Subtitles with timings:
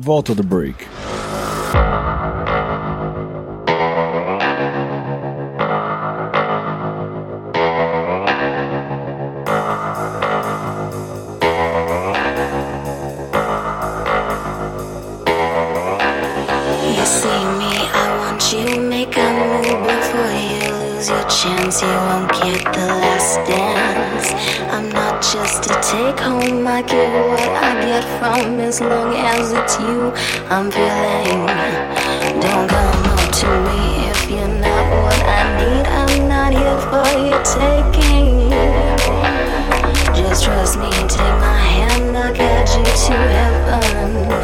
[0.00, 0.86] Volta do break.
[16.86, 17.28] You see
[17.58, 21.82] me, I want you make a move before you lose your chance.
[21.82, 23.67] You won't get the last dance.
[25.20, 26.64] Just to take home.
[26.66, 30.12] I give what I get from as long as it's you
[30.48, 31.46] I'm feeling.
[32.40, 35.86] Don't come up to me if you're not what I need.
[35.86, 38.50] I'm not here for your taking.
[40.14, 44.37] Just trust me, take my hand, I'll get you to heaven.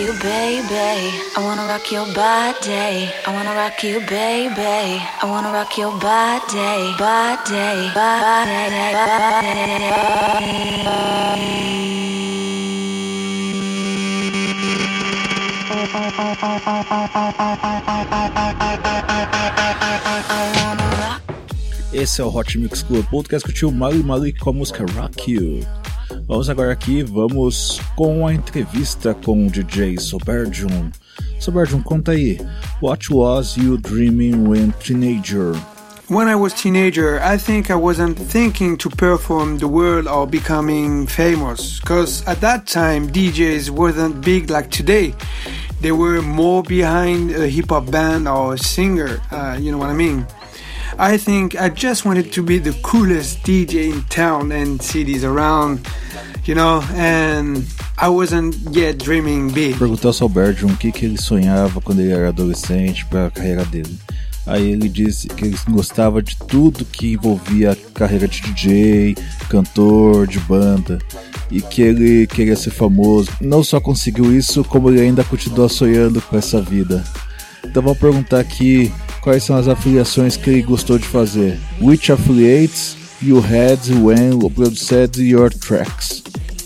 [0.00, 1.12] You, baby.
[1.36, 3.10] I wanna rock your body.
[3.26, 5.02] I wanna rock you, baby.
[5.22, 8.80] I wanna rock your body, body, body,
[21.92, 24.84] Esse é o Hot Mix Club Podcast com o tio Mali Malik com a música
[24.96, 25.60] Rock You.
[26.30, 30.92] Vamos agora aqui, vamos com a entrevista com o DJ Solberjum.
[31.40, 32.38] Solberjum, conta aí,
[32.80, 35.56] what was you dreaming when teenager?
[36.08, 41.08] When I was teenager, I think I wasn't thinking to perform the world or becoming
[41.08, 41.80] famous.
[41.80, 45.14] Cause at that time, DJs wasn't big like today.
[45.80, 49.20] They were more behind a hip hop band or a singer.
[49.32, 50.28] Uh, you know what I mean?
[51.02, 55.88] I think I just wanted to be the coolest DJ in town and cities around,
[56.44, 57.64] you know, and
[57.96, 59.78] I wasn't yet dreaming big.
[59.78, 63.64] Perguntou ao Soberjun o que, que ele sonhava quando ele era adolescente para a carreira
[63.64, 63.98] dele.
[64.46, 69.16] Aí ele disse que ele gostava de tudo que envolvia a carreira de DJ,
[69.48, 70.98] cantor, de banda,
[71.50, 73.30] e que ele queria ser famoso.
[73.40, 77.02] Não só conseguiu isso, como ele ainda continua sonhando com essa vida.
[77.64, 81.58] Então vamos perguntar aqui quais são as afiliações que ele gostou de fazer.
[81.80, 86.22] Which affiliates you had when produced your tracks?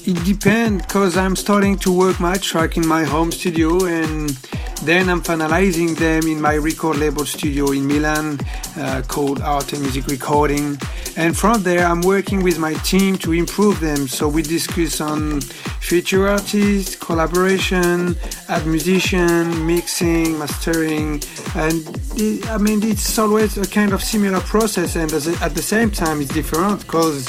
[0.06, 4.28] It depends because I'm starting to work my track in my home studio and
[4.82, 8.38] then I'm finalizing them in my record label studio in Milan
[8.76, 10.76] uh, called Art and Music Recording.
[11.16, 14.06] And from there, I'm working with my team to improve them.
[14.06, 18.14] So we discuss on feature artists, collaboration,
[18.50, 21.22] add musician, mixing, mastering,
[21.54, 21.80] and
[22.16, 24.96] it, I mean it's always a kind of similar process.
[24.96, 27.26] And at the same time, it's different because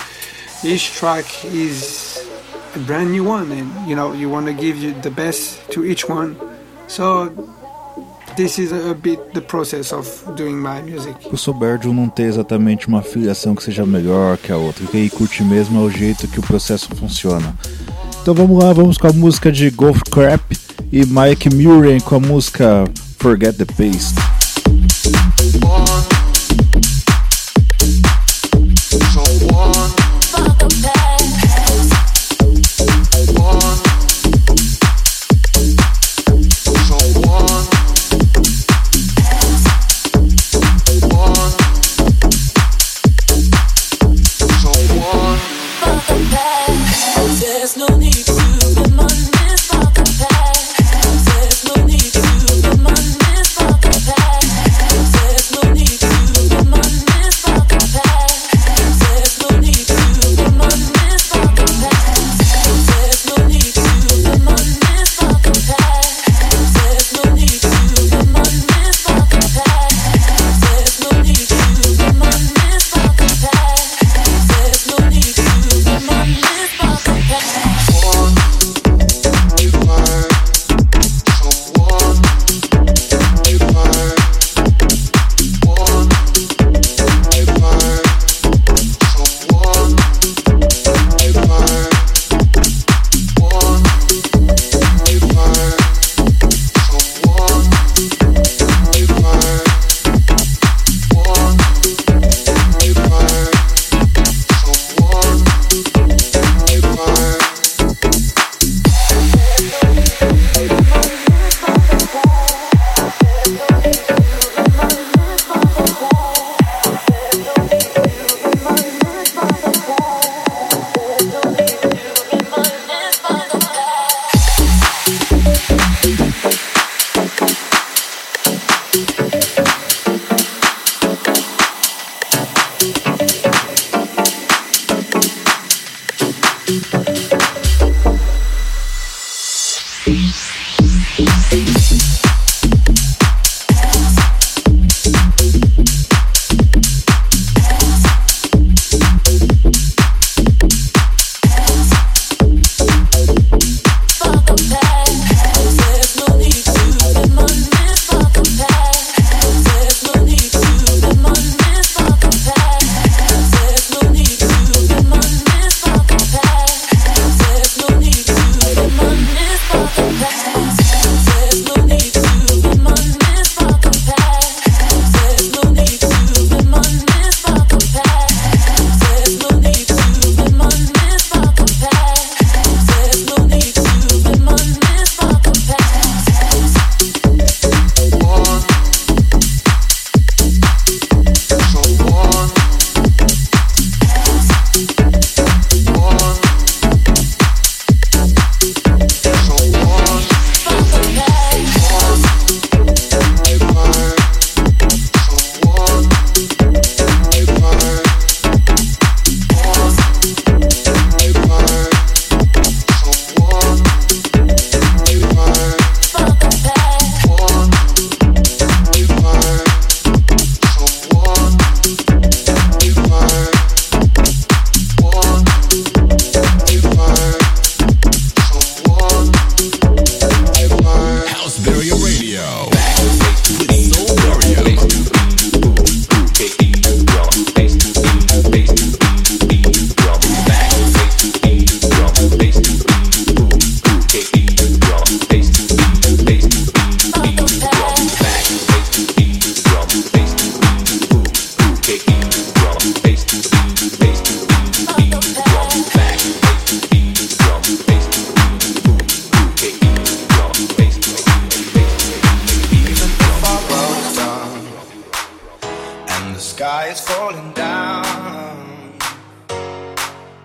[0.61, 2.14] each track is
[2.75, 5.85] a brand new one and you know you want to give you the best to
[5.85, 6.35] each one
[6.87, 7.29] so
[8.35, 12.87] this is a bit the process of doing my music O Soberjun não tem exatamente
[12.87, 14.83] uma afiliação que seja melhor que a outra.
[14.83, 17.55] O que ele curte mesmo é o jeito que o processo funciona.
[18.21, 20.41] Então vamos lá, vamos com a música de Golf Crap
[20.91, 22.83] e Mike Murray com a música
[23.19, 24.24] Forget the Past.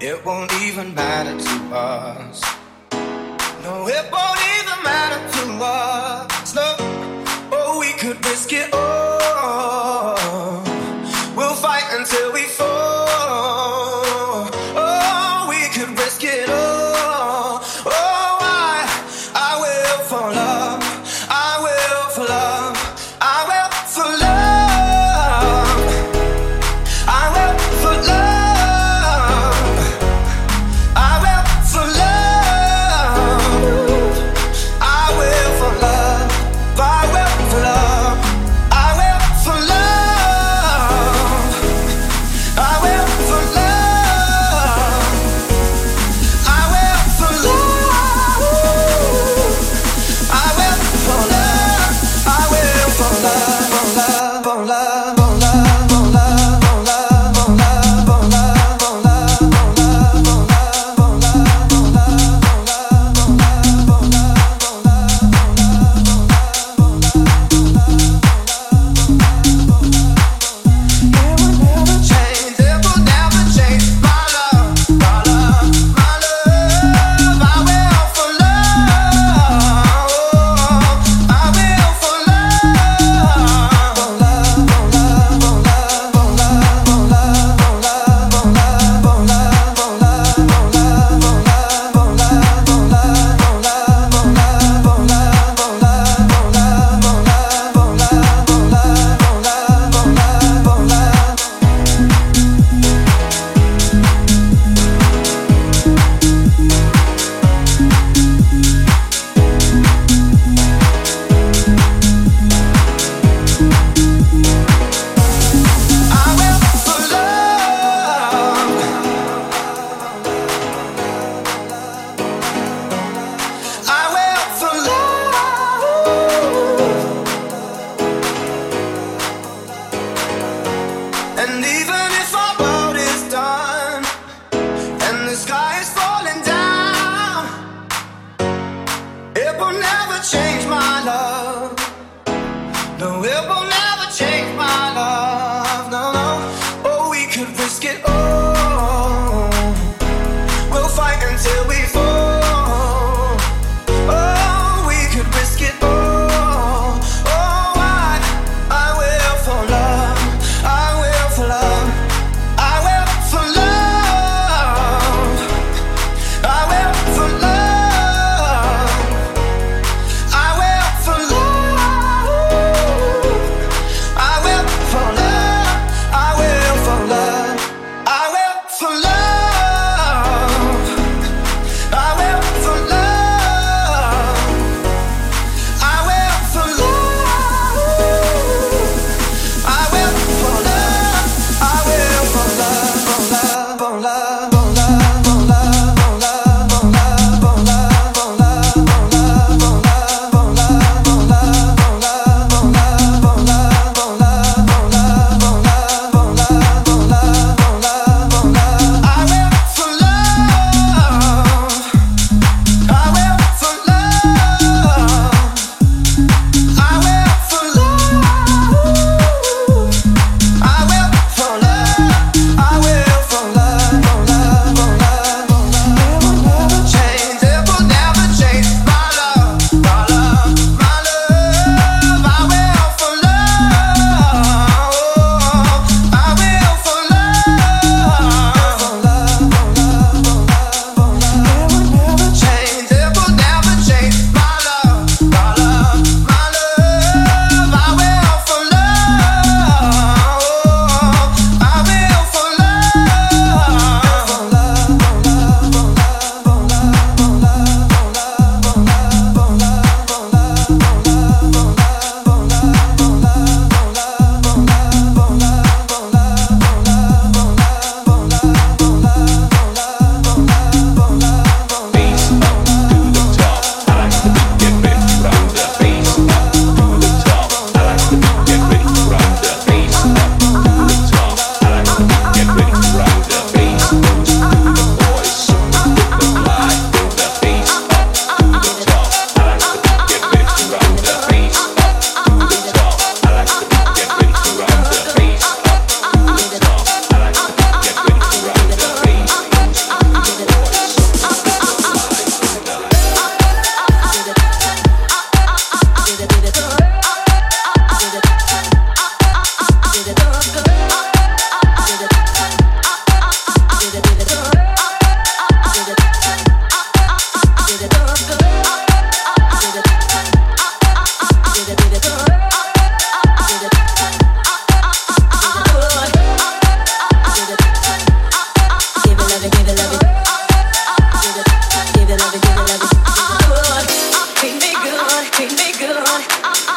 [0.03, 0.07] I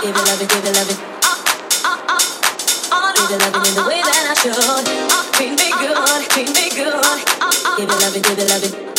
[0.04, 1.00] Give it love it, give it love it.
[1.24, 1.32] Uh,
[1.86, 1.98] uh,
[2.92, 4.84] uh, give it love it in the way that I should.
[5.32, 6.92] Treat me good, treat me good.
[7.78, 8.93] Give it love it, give it love it.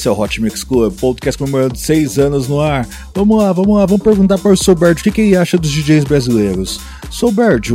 [0.00, 2.88] Esse é o Hot Mix Club, podcast comemorando 6 anos no ar.
[3.14, 5.70] Vamos lá, vamos lá, vamos perguntar para o Soberto o que, que ele acha dos
[5.70, 6.80] DJs brasileiros.
[7.10, 7.74] Soberto,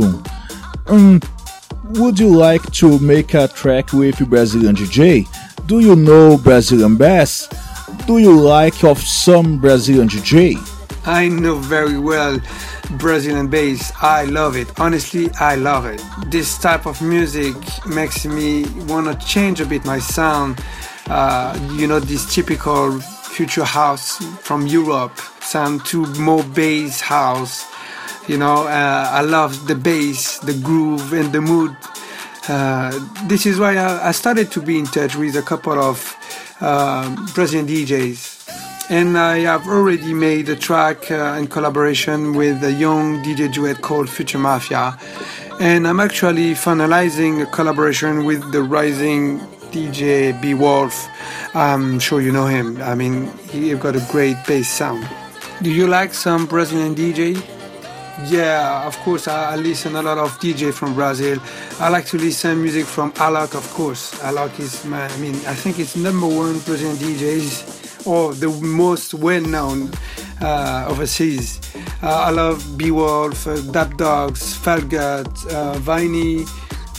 [0.90, 1.20] um,
[1.96, 5.24] would you like to make a track with Brazilian DJ?
[5.66, 7.48] Do you know Brazilian bass?
[8.08, 10.58] Do you like of some Brazilian DJ?
[11.06, 12.40] I know very well
[12.98, 13.92] Brazilian bass.
[14.02, 14.66] I love it.
[14.80, 16.02] Honestly, I love it.
[16.28, 17.54] This type of music
[17.86, 20.60] makes me want to change a bit my sound.
[21.08, 27.64] Uh, you know, this typical future house from Europe sound to more bass house.
[28.28, 31.76] You know, uh, I love the bass, the groove, and the mood.
[32.48, 32.90] Uh,
[33.26, 36.16] this is why I, I started to be in touch with a couple of
[36.60, 38.36] uh, Brazilian DJs
[38.88, 43.82] and I have already made a track uh, in collaboration with a young DJ duet
[43.82, 44.96] called Future Mafia.
[45.58, 49.40] And I'm actually finalizing a collaboration with the rising
[49.76, 51.06] DJ B Wolf.
[51.54, 52.80] I'm sure you know him.
[52.80, 55.06] I mean, he's got a great bass sound.
[55.60, 57.36] Do you like some Brazilian DJ?
[58.24, 59.28] Yeah, of course.
[59.28, 61.38] I, listen a lot of DJ from Brazil.
[61.78, 64.14] I like to listen music from Alok, of course.
[64.20, 69.12] Alok is my, I mean, I think it's number one Brazilian DJs or the most
[69.12, 69.90] well-known
[70.40, 71.60] uh, overseas.
[72.02, 76.46] Uh, I love Beowulf, uh, Dap Dogs, Felguk, uh, Vinne,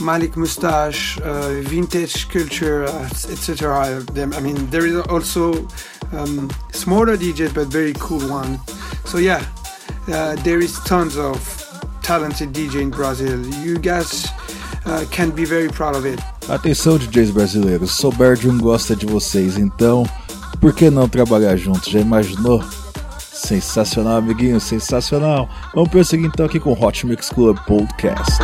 [0.00, 4.00] Malik Mustache, uh, Vintage Culture, etc.
[4.34, 5.66] I mean, there is also
[6.12, 8.58] um, smaller DJs but very cool one.
[9.04, 9.44] So yeah,
[10.08, 11.38] uh, there is tons of
[12.02, 13.44] talented DJ in Brazil.
[13.62, 14.28] You guys
[14.86, 16.20] uh, can be very proud of it.
[16.48, 20.04] Atenção, DJs brasileiros, Soberdium gosta de vocês, então
[20.60, 21.90] por que não trabalhar juntos?
[21.90, 22.62] Já imaginou?
[23.30, 25.48] Sensacional, amiguinho, sensacional.
[25.74, 28.38] Vamos prosseguir então aqui com o Hot Mix Club Podcast.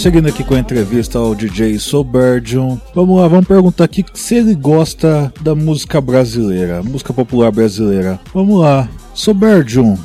[0.00, 4.54] Prosseguindo aqui com a entrevista ao DJ Soberdium, vamos lá, vamos perguntar aqui se ele
[4.54, 8.18] gosta da música brasileira, música popular brasileira.
[8.32, 9.98] Vamos lá, Soberdium,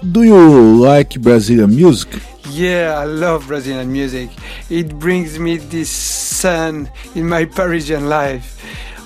[0.00, 2.16] do you like Brazilian music?
[2.48, 4.30] Yeah, I love Brazilian music.
[4.70, 8.54] It brings me this sun in my Parisian life.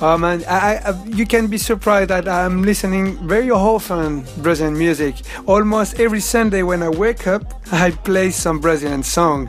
[0.02, 5.16] Um, and I, I, you can be surprised that I'm listening very often Brazilian music.
[5.46, 9.48] Almost every Sunday when I wake up, I play some Brazilian song.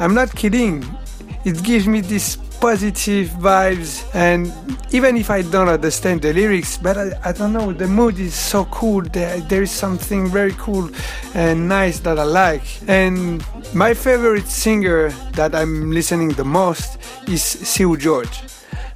[0.00, 0.82] I'm not kidding.
[1.44, 4.50] It gives me this positive vibes, and
[4.92, 8.34] even if I don't understand the lyrics, but I, I don't know, the mood is
[8.34, 9.02] so cool.
[9.02, 10.88] There, there is something very cool
[11.34, 12.62] and nice that I like.
[12.88, 16.96] And my favorite singer that I'm listening the most
[17.28, 18.30] is Seu Jorge.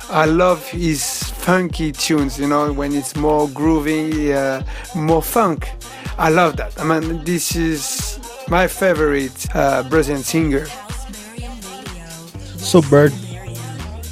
[0.09, 4.63] I love his funky tunes, you know, when it's more groovy, uh,
[4.99, 5.71] more funk.
[6.17, 6.81] I love that.
[6.81, 10.67] I mean, this is my favorite uh, Brazilian singer.
[12.65, 13.13] Sober...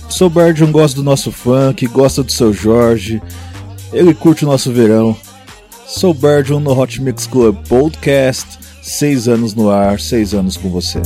[0.09, 3.23] Soberdium gosta do nosso funk, gosta do seu Jorge,
[3.93, 5.17] ele curte o nosso verão.
[5.87, 11.01] Soberdium no Hot Mix Club Podcast, seis anos no ar, seis anos com você.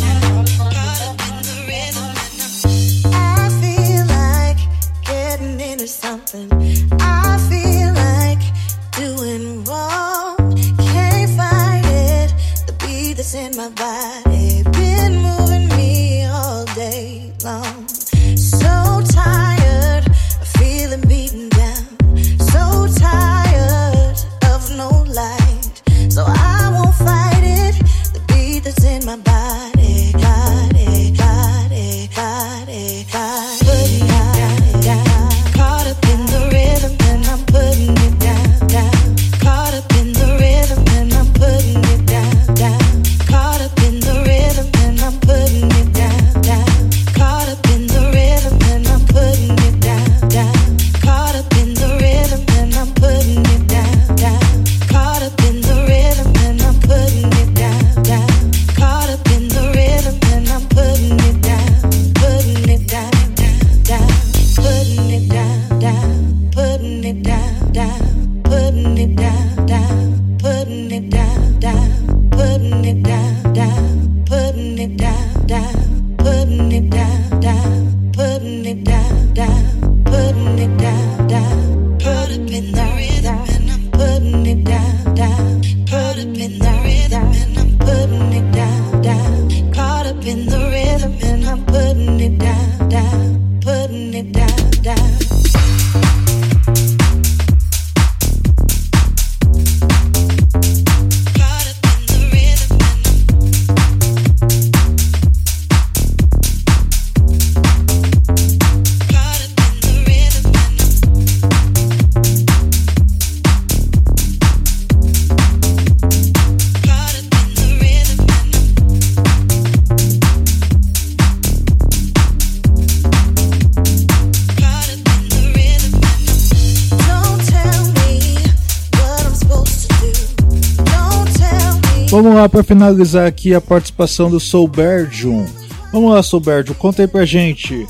[132.26, 135.46] Vamos lá para finalizar aqui a participação do Soberdium.
[135.92, 137.86] Vamos lá, Soberdium, conta aí pra gente.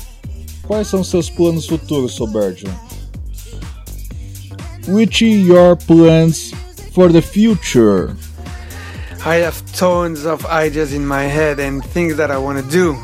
[0.61, 2.71] Quais são seus planos futuros, Soberdium?
[4.87, 6.51] Which your plans
[6.93, 8.15] for the future?
[9.25, 12.95] I have tons of ideas in my head and things that I want to do.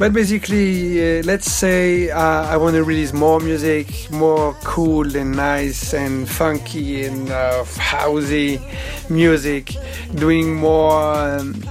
[0.00, 5.36] But basically, uh, let's say uh, I want to release more music, more cool and
[5.36, 8.62] nice and funky and uh, housey
[9.10, 9.76] music,
[10.14, 11.62] doing more um,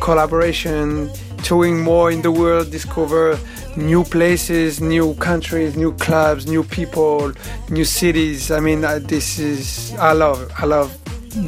[0.00, 1.10] collaboration,
[1.42, 3.36] touring more in the world, discover
[3.76, 7.32] new places, new countries, new clubs, new people,
[7.68, 8.52] new cities.
[8.52, 10.96] I mean, uh, this is I love I love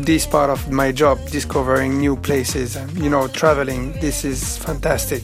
[0.05, 3.93] this part of my job, discovering new places and you know traveling.
[4.01, 5.23] This is fantastic.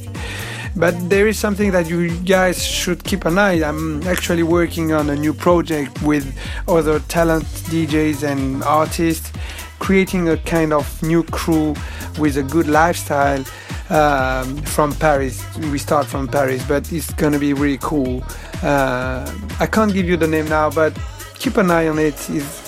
[0.75, 3.63] But there is something that you guys should keep an eye.
[3.63, 6.35] I'm actually working on a new project with
[6.67, 9.33] other talent DJs and artists,
[9.79, 11.75] creating a kind of new crew
[12.19, 13.45] with a good lifestyle
[13.91, 15.45] um, from Paris.
[15.71, 18.25] We start from Paris, but it's gonna be really cool.
[18.63, 19.31] Uh,
[19.61, 20.97] I can't give you the name now, but
[21.39, 22.15] keep an eye on it.
[22.31, 22.63] It's,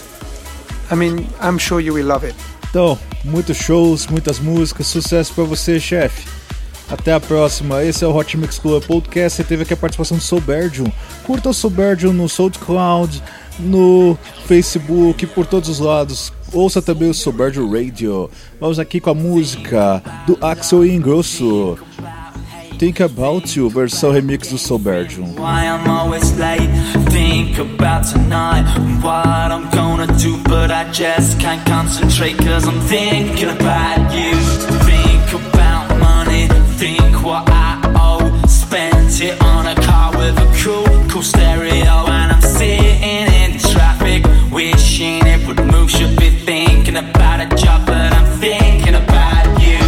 [0.90, 2.34] I mean, I'm sure you will love it.
[2.68, 6.33] Então, muitos shows, muitas músicas, sucesso pra você, chefe.
[6.90, 7.82] Até a próxima.
[7.82, 9.36] Esse é o Hot Mix Club Podcast.
[9.36, 10.86] Você teve aqui a participação do Soberdium.
[11.24, 13.22] Curta o Soberdium no SoundCloud,
[13.58, 16.32] no Facebook, por todos os lados.
[16.52, 18.30] Ouça também o Soberdium Radio.
[18.60, 21.78] Vamos aqui com a música do Axel Ingrosso.
[22.78, 25.26] Think About You, versão remix do Soberdium.
[25.36, 26.68] Why I'm always late.
[27.10, 28.66] Think about tonight
[29.00, 34.83] what I'm gonna do, but I just can't concentrate cause I'm thinking about you.
[37.24, 38.46] What I owe.
[38.46, 44.22] Spent it on a car with a cool, cool stereo, and I'm sitting in traffic,
[44.52, 45.90] wishing it would move.
[45.90, 49.78] Should be thinking about a job, but I'm thinking about you.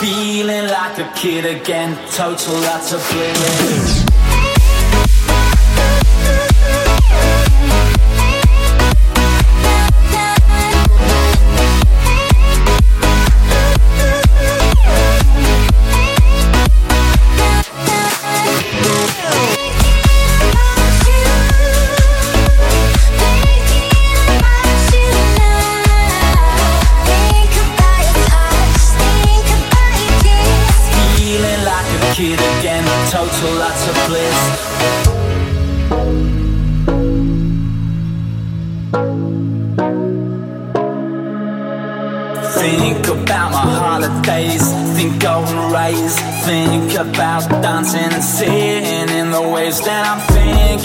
[0.00, 4.09] Feeling like a kid again, total lots of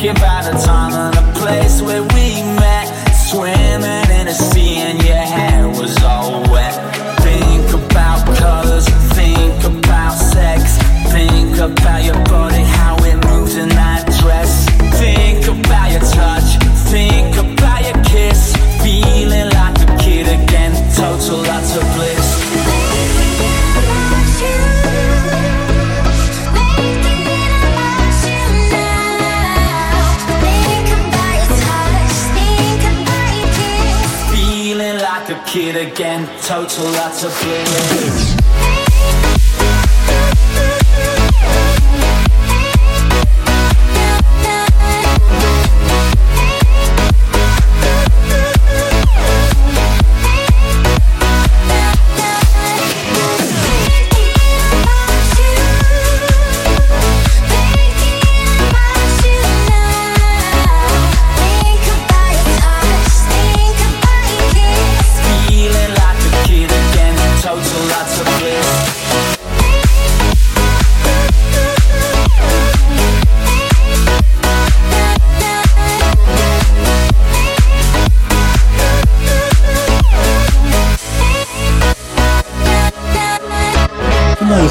[0.05, 1.04] thinking about the time
[36.45, 37.33] total lots of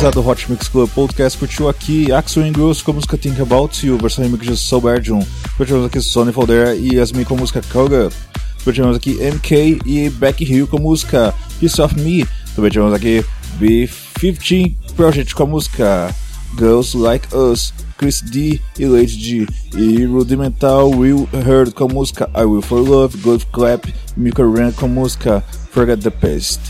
[0.05, 3.87] Finalizado o Hot Mix Club Podcast, curtiu aqui Axel Ingrosso com a música Think About
[3.87, 5.27] You, versão remix de Soul Berdium.
[5.57, 8.15] Curtimos aqui Sonny Folder e Yasmin com a música Up.
[8.63, 12.29] Curtimos aqui MK e Becky Hill com a música Piece of Me.
[12.55, 13.25] Também tivemos aqui
[13.59, 16.15] B15 Project com a música
[16.59, 17.73] Girls Like Us.
[17.97, 19.47] Chris D e Lady G.
[19.75, 23.17] E Rudimental Will Heard com a música I Will For Love.
[23.23, 26.61] Golf Clap Mika Ran com a música Forget the Past.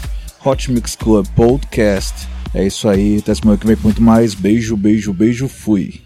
[0.44, 2.33] Hot Mix Club Podcast.
[2.54, 4.32] É isso aí, até semana que vem com muito mais.
[4.32, 6.03] Beijo, beijo, beijo, fui.